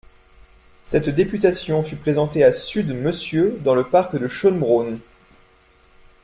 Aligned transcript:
Cette 0.81 1.09
députation 1.09 1.83
fut 1.83 1.95
présentée 1.95 2.43
à 2.43 2.51
sud 2.51 2.89
Monsieur 2.91 3.55
dans 3.63 3.75
le 3.75 3.83
parc 3.83 4.15
de 4.17 4.27
Schoenbrunn. 4.27 4.97